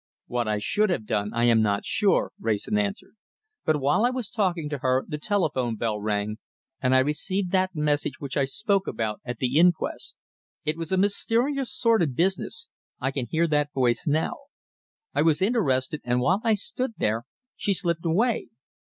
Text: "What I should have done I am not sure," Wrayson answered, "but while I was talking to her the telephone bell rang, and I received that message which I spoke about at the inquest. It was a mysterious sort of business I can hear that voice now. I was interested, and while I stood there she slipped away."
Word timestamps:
"What 0.25 0.47
I 0.47 0.57
should 0.57 0.89
have 0.89 1.05
done 1.05 1.31
I 1.31 1.43
am 1.43 1.61
not 1.61 1.85
sure," 1.85 2.31
Wrayson 2.39 2.75
answered, 2.75 3.13
"but 3.65 3.79
while 3.79 4.03
I 4.03 4.09
was 4.09 4.31
talking 4.31 4.67
to 4.69 4.79
her 4.79 5.05
the 5.07 5.19
telephone 5.19 5.75
bell 5.75 5.99
rang, 6.01 6.37
and 6.81 6.95
I 6.95 7.05
received 7.05 7.51
that 7.51 7.75
message 7.75 8.19
which 8.19 8.35
I 8.35 8.45
spoke 8.45 8.87
about 8.87 9.21
at 9.23 9.37
the 9.37 9.59
inquest. 9.59 10.15
It 10.65 10.75
was 10.75 10.91
a 10.91 10.97
mysterious 10.97 11.71
sort 11.71 12.01
of 12.01 12.15
business 12.15 12.71
I 12.99 13.11
can 13.11 13.27
hear 13.27 13.45
that 13.49 13.73
voice 13.73 14.05
now. 14.07 14.37
I 15.13 15.21
was 15.21 15.39
interested, 15.39 16.01
and 16.03 16.19
while 16.19 16.41
I 16.43 16.55
stood 16.55 16.93
there 16.97 17.25
she 17.55 17.75
slipped 17.75 18.03
away." 18.03 18.47